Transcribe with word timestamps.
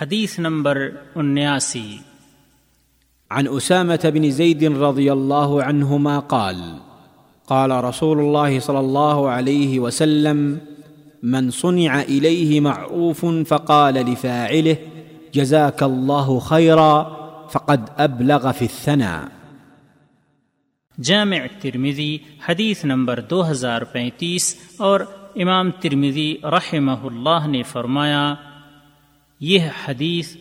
حدیث 0.00 0.38
نمبر 0.38 0.88
انیاسی۔ 1.16 1.98
عن 3.30 3.46
أسامة 3.56 4.10
بن 4.14 4.30
زيد 4.30 4.64
رضي 4.64 5.12
الله 5.12 5.62
عنهما 5.62 6.18
قال 6.18 6.56
قال 7.46 7.70
رسول 7.70 8.18
الله 8.18 8.60
صلى 8.60 8.78
الله 8.78 9.30
عليه 9.30 9.80
وسلم 9.80 10.58
من 11.22 11.50
صنع 11.50 12.00
إليه 12.02 12.60
معروف 12.60 13.26
فقال 13.48 13.94
لفاعله 13.94 14.76
جزاك 15.34 15.82
الله 15.82 16.38
خيرا 16.38 17.02
فقد 17.52 17.80
أبلغ 17.98 18.52
في 18.52 18.62
الثناء 18.62 19.24
جامع 20.98 21.38
ترمذی 21.60 22.18
حدیث 22.48 22.84
نمبر 22.84 23.20
دو 23.20 23.50
ہزار 23.50 23.82
پینتیس 23.82 24.56
اور 24.78 25.00
امام 25.34 25.70
ترمذی 25.70 26.36
رحمہ 26.42 27.00
اللہ 27.04 27.46
نے 27.46 27.62
فرمایا 27.62 28.34
یہ 29.40 29.58
حدیث 29.84 30.36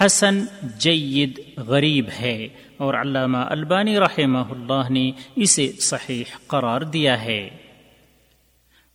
حسن 0.00 0.44
جید 0.78 1.40
غریب 1.56 2.08
ہے 2.20 2.48
اور 2.76 2.94
علامہ 2.94 3.38
البانی 3.38 3.98
رحمہ 3.98 4.38
اللہ 4.38 4.90
نے 4.90 5.10
اسے 5.36 5.72
صحیح 5.72 6.24
قرار 6.46 6.80
دیا 6.80 7.22
ہے۔ 7.22 7.50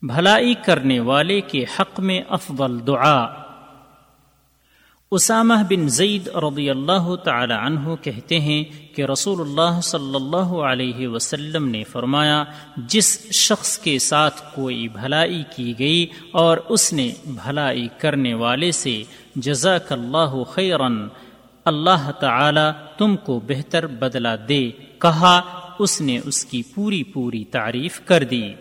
بھلائی 0.02 0.54
کرنے 0.54 1.00
والے 1.00 1.42
کے 1.42 1.66
حق 1.80 2.00
میں 2.00 2.22
افضل 2.30 2.88
دعا۔ 2.88 3.41
اسامہ 5.12 5.54
بن 5.70 5.88
زید 5.88 6.28
رضی 6.28 6.70
اللہ 6.70 7.16
تعالی 7.16 7.54
عنہ 7.54 7.96
کہتے 8.02 8.40
ہیں 8.40 8.64
کہ 8.96 9.02
رسول 9.02 9.42
اللہ 9.42 9.82
صلی 9.82 10.16
اللہ 10.16 10.54
علیہ 10.70 11.08
وسلم 11.08 11.68
نے 11.68 11.84
فرمایا، 11.84 12.44
جس 12.78 13.32
شخص 13.32 13.78
کے 13.78 14.00
ساتھ 14.00 14.42
کوئی 14.56 14.88
بھلائی 14.88 15.44
کی 15.56 15.74
گئی 15.80 16.06
اور 16.32 16.58
اس 16.70 16.94
نے 16.94 17.12
بھلائی 17.26 17.88
کرنے 17.98 18.34
والے 18.34 18.72
سے 18.72 19.04
جزاک 19.36 19.92
اللہ 19.92 20.44
خیرن، 20.44 21.08
اللہ 21.66 22.12
تعالی 22.12 22.70
تم 22.98 23.16
کو 23.16 23.40
بہتر 23.48 23.88
بدلہ 23.88 24.36
دے، 24.50 24.72
کہا، 25.00 25.42
اس 25.80 26.02
نے 26.02 26.20
اس 26.26 26.46
کی 26.46 26.62
پوری 26.76 27.04
پوری 27.04 27.44
تعریف 27.44 28.02
کر 28.06 28.24
دی۔ 28.24 28.54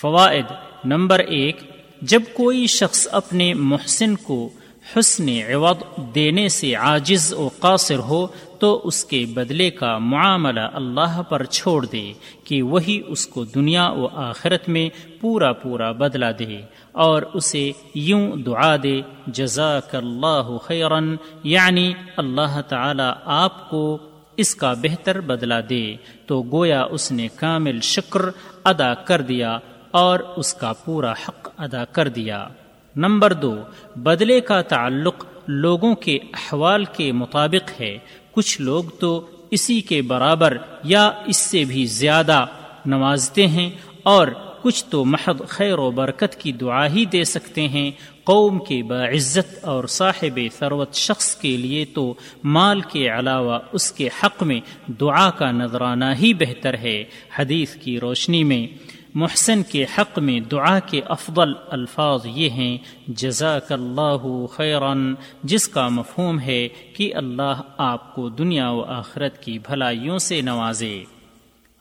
فوائد 0.00 0.52
نمبر 0.84 1.18
ایک، 1.18 1.56
جب 2.02 2.22
کوئی 2.32 2.66
شخص 2.66 3.08
اپنے 3.10 3.54
محسن 3.54 4.16
کو 4.16 4.48
حسن 4.96 5.28
عوض 5.28 5.82
دینے 6.14 6.48
سے 6.48 6.74
عاجز 6.74 7.32
و 7.32 7.48
قاصر 7.58 7.98
ہو 7.98 8.26
تو 8.58 8.80
اس 8.84 9.04
کے 9.04 9.26
بدلے 9.34 9.70
کا 9.70 9.98
معاملہ 9.98 10.60
اللہ 10.60 11.22
پر 11.22 11.44
چھوڑ 11.44 11.86
دے 11.86 12.12
کہ 12.44 12.62
وہی 12.62 13.00
اس 13.06 13.26
کو 13.26 13.44
دنیا 13.44 13.90
و 13.90 14.06
آخرت 14.06 14.68
میں 14.68 14.88
پورا 15.20 15.52
پورا 15.52 15.92
بدلہ 15.92 16.26
دے 16.38 16.60
اور 16.92 17.22
اسے 17.34 17.72
یوں 17.94 18.36
دعا 18.36 18.76
دے، 18.82 19.00
جزاک 19.26 19.94
اللہ 19.94 20.58
خیرن 20.58 21.16
یعنی 21.44 21.92
اللہ 22.16 22.60
تعالی 22.68 23.10
آپ 23.24 23.70
کو 23.70 23.98
اس 24.36 24.54
کا 24.54 24.72
بہتر 24.72 25.20
بدلہ 25.20 25.60
دے۔ 25.68 25.96
تو 26.26 26.42
گویا 26.42 26.82
اس 26.82 27.12
نے 27.12 27.28
کامل 27.36 27.80
شکر 27.80 28.20
ادا 28.64 28.94
کر 28.94 29.20
دیا 29.20 29.58
اور 29.90 30.18
اس 30.36 30.54
کا 30.54 30.72
پورا 30.84 31.12
حق 31.12 31.48
ادا 31.58 31.84
کر 31.84 32.08
دیا۔ 32.08 32.48
نمبر 32.96 33.32
دو، 33.32 33.56
بدلے 33.96 34.40
کا 34.40 34.62
تعلق 34.62 35.24
لوگوں 35.46 35.94
کے 35.94 36.18
احوال 36.32 36.84
کے 36.84 37.12
مطابق 37.12 37.80
ہے۔ 37.80 37.98
کچھ 38.30 38.60
لوگ 38.60 38.84
تو 39.00 39.26
اسی 39.50 39.80
کے 39.80 40.02
برابر 40.02 40.56
یا 40.84 41.10
اس 41.26 41.36
سے 41.36 41.64
بھی 41.64 41.86
زیادہ 41.86 42.46
نوازتے 42.86 43.46
ہیں 43.46 43.70
اور 44.02 44.28
کچھ 44.62 44.84
تو 44.84 45.04
محض 45.04 45.48
خیر 45.48 45.78
و 45.78 45.90
برکت 45.90 46.34
کی 46.34 46.52
دعا 46.52 46.86
ہی 46.86 47.04
دے 47.04 47.24
سکتے 47.24 47.68
ہیں۔ 47.68 47.90
قوم 48.24 48.58
کے 48.58 48.82
باعزت 48.82 49.64
اور 49.64 49.84
صاحب 49.84 50.40
ثروت 50.58 50.94
شخص 50.94 51.34
کے 51.34 51.56
لیے 51.56 51.84
تو 51.84 52.14
مال 52.44 52.80
کے 52.80 53.08
علاوہ 53.18 53.58
اس 53.72 53.92
کے 53.92 54.08
حق 54.22 54.42
میں 54.42 54.60
دعا 55.00 55.30
کا 55.30 55.50
نذرانہ 55.50 56.04
ہی 56.20 56.34
بہتر 56.34 56.74
ہے۔ 56.74 57.04
حدیث 57.38 57.76
کی 57.76 58.00
روشنی 58.00 58.44
میں 58.44 58.66
محسن 59.14 59.62
کے 59.62 59.84
حق 59.98 60.18
میں 60.18 60.40
دعا 60.40 60.78
کے 60.78 61.00
افضل 61.04 61.52
الفاظ 61.68 62.20
یہ 62.24 62.50
ہیں، 62.50 62.78
جزاک 63.08 63.72
اللہ 63.72 64.46
خیرن 64.46 65.14
جس 65.42 65.68
کا 65.68 65.88
مفہوم 65.88 66.40
ہے 66.40 66.68
کہ 66.68 67.14
اللہ 67.14 67.62
آپ 67.76 68.14
کو 68.14 68.28
دنیا 68.28 68.70
و 68.70 68.82
آخرت 68.82 69.42
کی 69.42 69.58
بھلائیوں 69.58 70.18
سے 70.18 70.40
نوازے۔ 70.40 71.04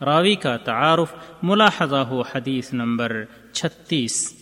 راوی 0.02 0.36
کا 0.36 0.58
تعارف، 0.58 1.14
ملاحظہ 1.44 1.96
ہو 1.96 2.22
حدیث 2.22 2.74
نمبر 2.74 3.24
چھتیس۔ 3.54 4.41